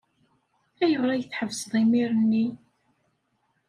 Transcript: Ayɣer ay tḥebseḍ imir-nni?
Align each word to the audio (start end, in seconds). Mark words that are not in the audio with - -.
Ayɣer 0.83 1.09
ay 1.09 1.23
tḥebseḍ 1.23 1.73
imir-nni? 1.81 2.45